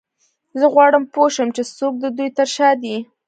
[0.59, 2.97] زه غواړم پوه شم چې څوک د دوی تر شا دی